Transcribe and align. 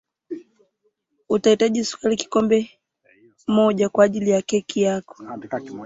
utahitaji 1.29 1.85
sukari 1.85 2.15
kikombe 2.17 2.71
moja 3.47 3.89
kwa 3.89 4.05
ajili 4.05 4.29
ya 4.29 4.41
keki 4.41 4.81
yako 4.81 5.23